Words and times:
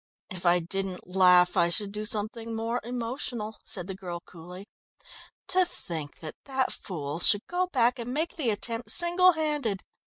"If 0.31 0.47
I 0.47 0.57
didn't 0.59 1.05
laugh 1.07 1.55
I 1.55 1.69
should 1.69 1.91
do 1.91 2.05
something 2.05 2.55
more 2.55 2.81
emotional," 2.83 3.57
said 3.63 3.85
the 3.85 3.93
girl 3.93 4.19
coolly. 4.19 4.65
"To 5.49 5.63
think 5.63 6.21
that 6.21 6.33
that 6.45 6.73
fool 6.73 7.19
should 7.19 7.45
go 7.45 7.67
back 7.67 7.99
and 7.99 8.11
make 8.11 8.35
the 8.35 8.49
attempt 8.49 8.89
single 8.89 9.33
handed. 9.33 9.83